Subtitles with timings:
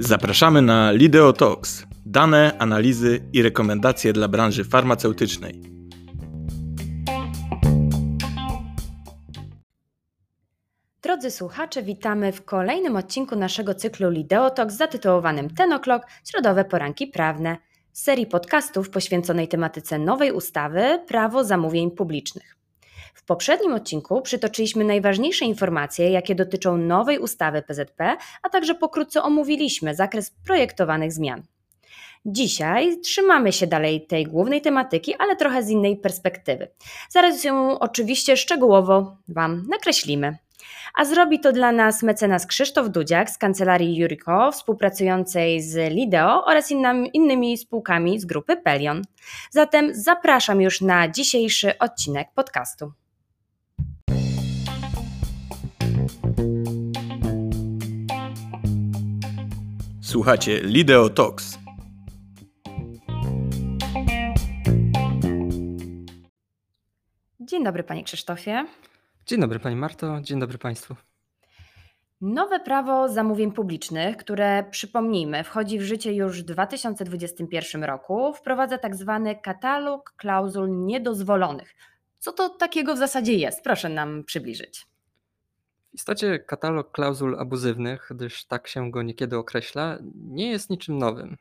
[0.00, 1.86] Zapraszamy na Lideo Talks.
[2.06, 5.62] Dane, analizy i rekomendacje dla branży farmaceutycznej.
[11.02, 17.06] Drodzy słuchacze, witamy w kolejnym odcinku naszego cyklu Lideo Talks zatytułowanym Ten O'Clock– Środowe Poranki
[17.06, 17.56] Prawne
[17.92, 22.57] serii podcastów poświęconej tematyce nowej ustawy Prawo zamówień publicznych.
[23.28, 30.30] Poprzednim odcinku przytoczyliśmy najważniejsze informacje, jakie dotyczą nowej ustawy PZP, a także pokrótce omówiliśmy zakres
[30.46, 31.42] projektowanych zmian.
[32.26, 36.68] Dzisiaj trzymamy się dalej tej głównej tematyki, ale trochę z innej perspektywy.
[37.08, 40.36] Zaraz ją oczywiście szczegółowo Wam nakreślimy.
[40.94, 46.70] A zrobi to dla nas mecenas Krzysztof Dudziak z kancelarii Juriko, współpracującej z Lideo oraz
[47.12, 49.02] innymi spółkami z grupy Pelion.
[49.50, 52.92] Zatem zapraszam już na dzisiejszy odcinek podcastu.
[60.02, 61.58] Słuchacie Lideo Talks.
[67.40, 68.66] Dzień dobry, panie Krzysztofie.
[69.26, 70.94] Dzień dobry Pani Marto, dzień dobry Państwu.
[72.20, 78.96] Nowe prawo zamówień publicznych, które przypomnijmy, wchodzi w życie już w 2021 roku, wprowadza tak
[78.96, 81.74] zwany katalog klauzul niedozwolonych.
[82.18, 83.64] Co to takiego w zasadzie jest?
[83.64, 84.87] Proszę nam przybliżyć.
[85.98, 91.36] Istocie katalog klauzul abuzywnych, gdyż tak się go niekiedy określa, nie jest niczym nowym.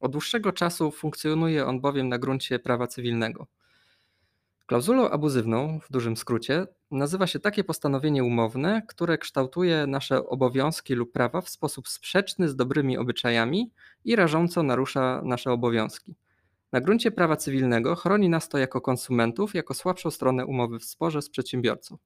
[0.00, 3.46] Od dłuższego czasu funkcjonuje on bowiem na gruncie prawa cywilnego.
[4.66, 11.12] Klauzulą abuzywną, w dużym skrócie, nazywa się takie postanowienie umowne, które kształtuje nasze obowiązki lub
[11.12, 13.70] prawa w sposób sprzeczny z dobrymi obyczajami
[14.04, 16.14] i rażąco narusza nasze obowiązki.
[16.72, 21.22] Na gruncie prawa cywilnego chroni nas to jako konsumentów, jako słabszą stronę umowy w sporze
[21.22, 21.98] z przedsiębiorcą.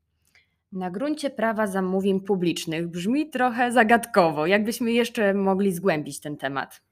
[0.72, 4.46] Na gruncie prawa zamówień publicznych brzmi trochę zagadkowo.
[4.46, 6.82] Jakbyśmy jeszcze mogli zgłębić ten temat?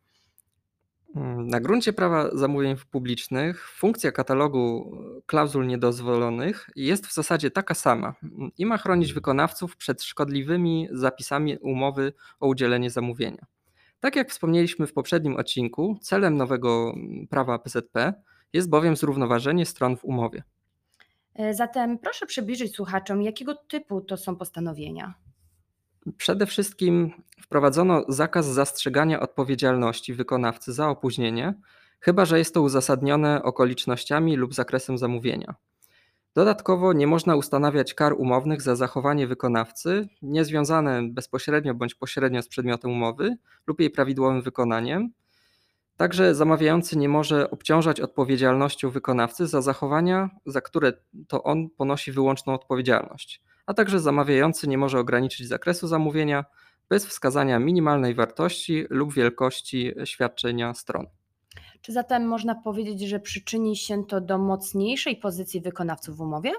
[1.17, 8.15] Mm, na gruncie prawa zamówień publicznych funkcja katalogu klauzul niedozwolonych jest w zasadzie taka sama
[8.59, 13.47] i ma chronić wykonawców przed szkodliwymi zapisami umowy o udzielenie zamówienia.
[14.01, 16.95] Tak jak wspomnieliśmy w poprzednim odcinku, celem nowego
[17.31, 18.15] prawa PZP
[18.53, 20.43] jest bowiem zrównoważenie stron w umowie.
[21.35, 25.15] E, zatem proszę przybliżyć słuchaczom, jakiego typu to są postanowienia.
[26.17, 27.13] Przede wszystkim
[27.43, 31.55] wprowadzono zakaz zastrzegania odpowiedzialności wykonawcy za opóźnienie,
[32.01, 35.55] chyba że jest to uzasadnione okolicznościami lub zakresem zamówienia.
[36.35, 42.91] Dodatkowo nie można ustanawiać kar umownych za zachowanie wykonawcy niezwiązane bezpośrednio bądź pośrednio z przedmiotem
[42.91, 43.37] umowy
[43.67, 45.11] lub jej prawidłowym wykonaniem.
[45.97, 50.93] Także zamawiający nie może obciążać odpowiedzialnością wykonawcy za zachowania, za które
[51.29, 56.45] to on ponosi wyłączną odpowiedzialność a także zamawiający nie może ograniczyć zakresu zamówienia
[56.89, 61.07] bez wskazania minimalnej wartości lub wielkości świadczenia stron.
[61.81, 66.53] Czy zatem można powiedzieć, że przyczyni się to do mocniejszej pozycji wykonawców w umowie?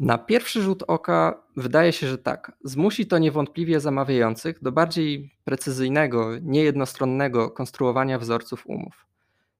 [0.00, 2.52] Na pierwszy rzut oka wydaje się, że tak.
[2.64, 9.06] Zmusi to niewątpliwie zamawiających do bardziej precyzyjnego, niejednostronnego konstruowania wzorców umów.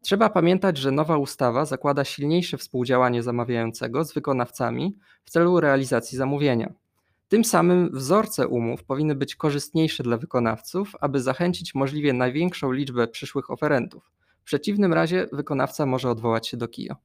[0.01, 6.73] Trzeba pamiętać, że nowa ustawa zakłada silniejsze współdziałanie zamawiającego z wykonawcami w celu realizacji zamówienia.
[7.29, 13.51] Tym samym wzorce umów powinny być korzystniejsze dla wykonawców, aby zachęcić możliwie największą liczbę przyszłych
[13.51, 14.11] oferentów.
[14.41, 16.97] W przeciwnym razie wykonawca może odwołać się do KIO.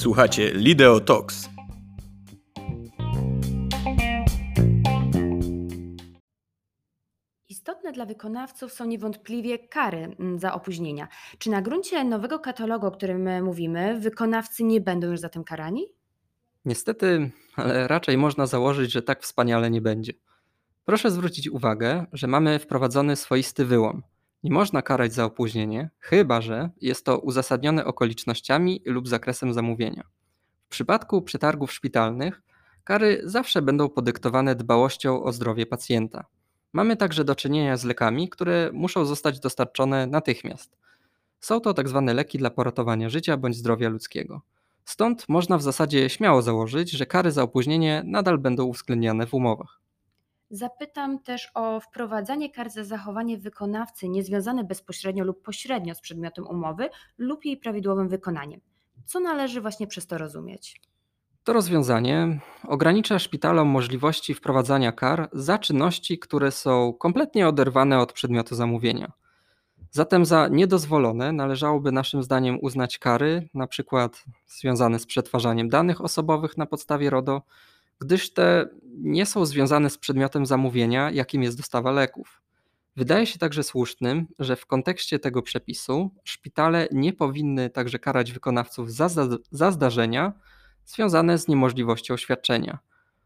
[0.00, 1.48] Słuchacie Lideo Talks
[7.48, 11.08] Istotne dla wykonawców są niewątpliwie kary mm, za opóźnienia.
[11.38, 15.86] Czy na gruncie nowego katalogu, o którym mówimy, wykonawcy nie będą już za tym karani?
[16.64, 20.12] Niestety, ale raczej można założyć, że tak wspaniale nie będzie.
[20.84, 24.02] Proszę zwrócić uwagę, że mamy wprowadzony swoisty wyłom.
[24.42, 30.02] Nie można karać za opóźnienie, chyba że jest to uzasadnione okolicznościami lub zakresem zamówienia.
[30.66, 32.42] W przypadku przetargów szpitalnych
[32.84, 36.24] kary zawsze będą podyktowane dbałością o zdrowie pacjenta.
[36.72, 40.76] Mamy także do czynienia z lekami, które muszą zostać dostarczone natychmiast.
[41.40, 42.04] Są to tzw.
[42.06, 44.42] Tak leki dla poratowania życia bądź zdrowia ludzkiego.
[44.84, 49.79] Stąd można w zasadzie śmiało założyć, że kary za opóźnienie nadal będą uwzględniane w umowach.
[50.50, 56.88] Zapytam też o wprowadzanie kar za zachowanie wykonawcy niezwiązane bezpośrednio lub pośrednio z przedmiotem umowy
[57.18, 58.60] lub jej prawidłowym wykonaniem.
[59.04, 60.80] Co należy właśnie przez to rozumieć?
[61.44, 68.54] To rozwiązanie ogranicza szpitalom możliwości wprowadzania kar za czynności, które są kompletnie oderwane od przedmiotu
[68.54, 69.12] zamówienia.
[69.90, 76.56] Zatem za niedozwolone należałoby naszym zdaniem uznać kary, na przykład związane z przetwarzaniem danych osobowych
[76.56, 77.42] na podstawie RODO,
[78.00, 82.42] gdyż te nie są związane z przedmiotem zamówienia, jakim jest dostawa leków.
[82.96, 88.92] Wydaje się także słusznym, że w kontekście tego przepisu szpitale nie powinny także karać wykonawców
[88.92, 89.08] za,
[89.52, 90.32] za, zdarzenia
[90.86, 92.78] związane z niemożliwością świadczenia.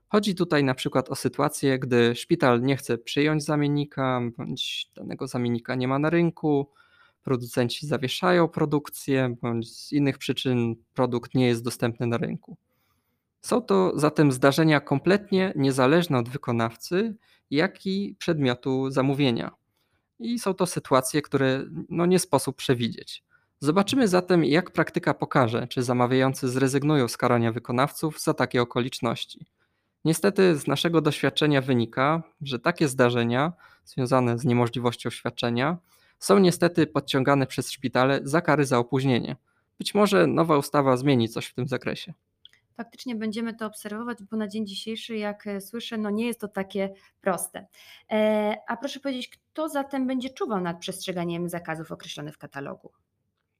[0.09, 5.75] Chodzi tutaj na przykład o sytuację, gdy szpital nie chce przyjąć zamiennika, bądź danego zamiennika
[5.75, 6.71] nie ma na rynku,
[7.23, 12.57] producenci zawieszają produkcję, bądź z innych przyczyn produkt nie jest dostępny na rynku.
[13.45, 17.17] Są to zatem zdarzenia kompletnie niezależne od wykonawcy,
[17.51, 19.51] jak i przedmiotu zamówienia.
[20.19, 23.25] I są to sytuacje, które no, nie sposób przewidzieć.
[23.61, 29.47] Zobaczymy zatem, jak praktyka pokaże, czy zamawiający zrezygnują z karania wykonawców za takie okoliczności.
[30.05, 33.53] Niestety z naszego doświadczenia wynika, że takie zdarzenia
[33.85, 35.77] związane z niemożliwością świadczenia
[36.19, 39.37] są niestety podciągane przez szpitale za kary za opóźnienie.
[39.79, 42.15] Być może nowa ustawa zmieni coś w tym zakresie.
[42.77, 46.49] Faktycznie będziemy to obserwować, bo na dzień dzisiejszy, jak e, słyszę, no nie jest to
[46.49, 47.67] takie proste.
[48.13, 52.93] E, a proszę powiedzieć, kto zatem będzie czuwał nad przestrzeganiem zakazów określonych w katalogu?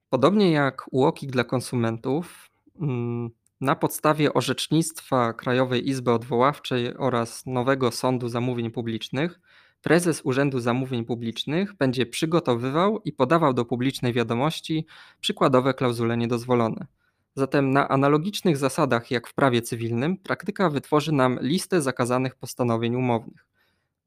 [0.09, 2.51] Podobnie jak UOKiK dla konsumentów,
[2.81, 3.31] mm,
[3.61, 9.41] na podstawie orzecznictwa Krajowej Izby Odwoławczej oraz nowego Sądu Zamówień Publicznych,
[9.83, 14.87] prezes Urzędu Zamówień Publicznych będzie przygotowywał i podawał do publicznej wiadomości
[15.21, 16.87] przykładowe klauzule niedozwolone.
[17.35, 23.47] Zatem na analogicznych zasadach jak w prawie cywilnym, praktyka wytworzy nam listę zakazanych postanowień umownych.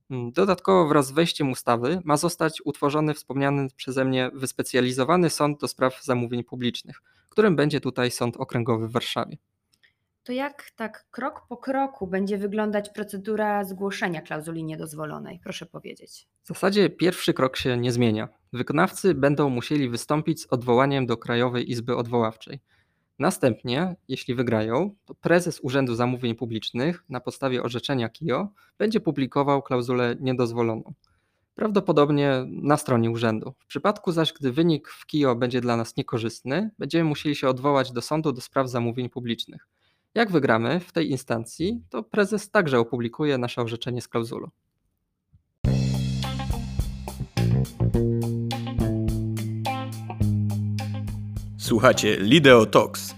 [0.10, 5.68] Mm, dodatkowo wraz z wejściem ustawy ma zostać utworzony wspomniany przeze mnie wyspecjalizowany sąd do
[5.68, 9.38] spraw zamówień publicznych, którym będzie tutaj Sąd Okręgowy w Warszawie.
[10.24, 15.40] To jak tak krok po kroku będzie wyglądać procedura zgłoszenia klauzuli niedozwolonej?
[15.44, 16.28] Proszę powiedzieć.
[16.44, 18.30] W zasadzie pierwszy krok się nie zmienia.
[18.54, 22.60] Wykonawcy będą musieli wystąpić z odwołaniem do Krajowej Izby Odwoławczej.
[23.20, 30.16] Następnie, jeśli wygrają, to prezes Urzędu Zamówień Publicznych na podstawie orzeczenia KIO będzie publikował klauzulę
[30.20, 30.94] niedozwoloną.
[31.56, 33.54] Prawdopodobnie na stronie urzędu.
[33.60, 37.92] W przypadku zaś, gdy wynik w KIO będzie dla nas niekorzystny, będziemy musieli się odwołać
[37.92, 39.68] do sądu do spraw zamówień publicznych.
[40.16, 44.50] Jak wygramy w tej instancji, to prezes także opublikuje nasze orzeczenie z klauzulą.
[51.68, 53.16] Słuchacie Lideo Talks.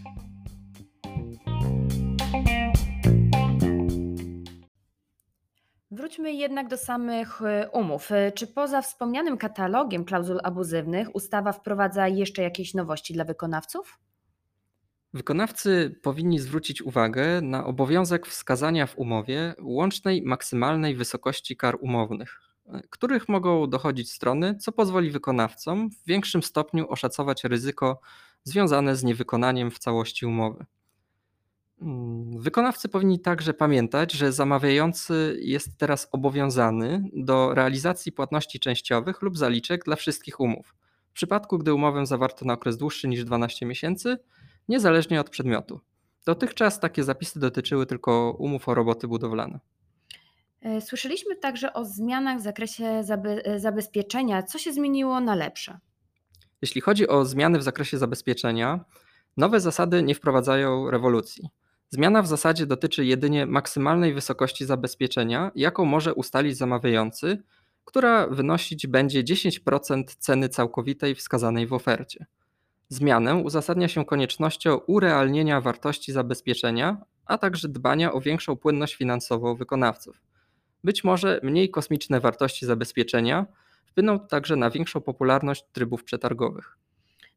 [5.91, 8.11] Wróćmy jednak do samych e, umów.
[8.11, 13.99] E, czy poza wspomnianym katalogiem klauzul abuzywnych ustawa wprowadza jeszcze jakieś nowości dla wykonawców?
[15.13, 22.81] Wykonawcy powinni zwrócić uwagę na obowiązek wskazania w umowie łącznej maksymalnej wysokości kar umownych, e,
[22.89, 27.99] których mogą dochodzić strony, co pozwoli wykonawcom w większym stopniu oszacować ryzyko
[28.43, 30.65] związane z niewykonaniem w całości umowy.
[31.81, 39.37] Mm, wykonawcy powinni także pamiętać, że zamawiający jest teraz obowiązany do realizacji płatności częściowych lub
[39.37, 40.75] zaliczek dla wszystkich umów.
[41.09, 44.17] W przypadku, gdy umowę zawarto na okres dłuższy niż 12 miesięcy,
[44.67, 45.79] niezależnie od przedmiotu.
[46.25, 49.59] Dotychczas takie zapisy dotyczyły tylko umów o roboty budowlane.
[50.61, 54.43] E, słyszeliśmy także o zmianach w zakresie e, zabezpieczenia.
[54.43, 55.79] Co się zmieniło na lepsze?
[56.61, 58.85] Jeśli chodzi o zmiany w zakresie zabezpieczenia,
[59.37, 61.49] nowe zasady nie wprowadzają rewolucji.
[61.89, 67.43] Zmiana w zasadzie dotyczy jedynie maksymalnej wysokości zabezpieczenia, jaką może ustalić zamawiający,
[67.85, 72.25] która wynosić będzie 10% ceny całkowitej wskazanej w ofercie.
[72.89, 80.21] Zmianę uzasadnia się koniecznością urealnienia wartości zabezpieczenia, a także dbania o większą płynność finansową wykonawców.
[80.83, 83.45] Być może mniej kosmiczne wartości zabezpieczenia
[83.91, 86.77] wpłyną także na większą popularność trybów przetargowych.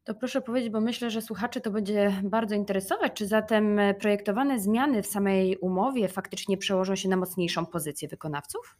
[0.03, 5.03] To proszę powiedzieć, bo myślę, że słuchaczy to będzie bardzo interesować, czy zatem projektowane zmiany
[5.03, 8.77] w samej umowie faktycznie przełożą się na mocniejszą pozycję wykonawców?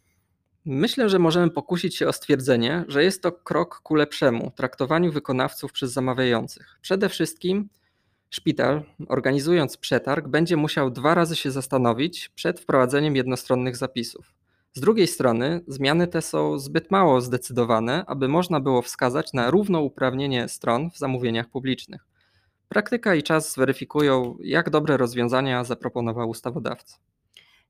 [0.66, 5.72] Myślę, że możemy pokusić się o stwierdzenie, że jest to krok ku lepszemu traktowaniu wykonawców
[5.72, 6.78] przez zamawiających.
[6.82, 7.70] Przede wszystkim
[8.30, 14.34] szpital, organizując przetarg, będzie musiał dwa razy się zastanowić przed wprowadzeniem jednostronnych zapisów.
[14.76, 20.48] Z drugiej strony, zmiany te są zbyt mało zdecydowane, aby można było wskazać na równouprawnienie
[20.50, 22.06] stron w zamówieniach publicznych.
[22.70, 26.98] Praktyka i czas zweryfikują, jak dobre rozwiązania zaproponował ustawodawca.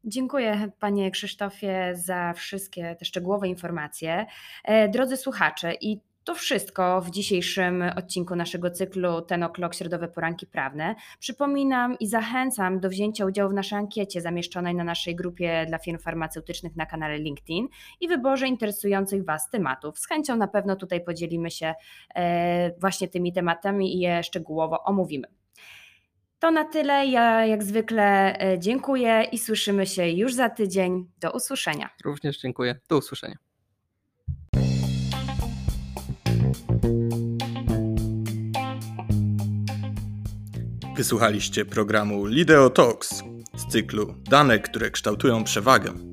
[0.05, 4.25] Dziękuję Panie Krzysztofie za wszystkie te szczegółowe informacje.
[4.63, 10.47] E, drodzy słuchacze, i To wszystko w dzisiejszym odcinku naszego cyklu Ten O'Clock Środowe Poranki
[10.47, 10.95] Prawne.
[11.19, 15.99] Przypominam i zachęcam do wzięcia udziału w naszej ankiecie zamieszczonej na naszej grupie dla firm
[15.99, 17.67] farmaceutycznych na kanale LinkedIn
[18.01, 19.99] i wyborze interesujących Was tematów.
[19.99, 21.73] Z chęcią na pewno tutaj podzielimy się
[22.15, 25.27] e, właśnie tymi tematami i je szczegółowo omówimy.
[26.39, 27.05] To na tyle.
[27.05, 31.11] Ja jak zwykle e, dziękuję i słyszymy się już za tydzień.
[31.19, 31.89] Do usłyszenia.
[32.05, 32.79] Również dziękuję.
[32.89, 33.52] Do usłyszenia.
[40.95, 43.23] Wysłuchaliście programu Lideo Talks
[43.55, 46.12] z cyklu Dane, które kształtują przewagę.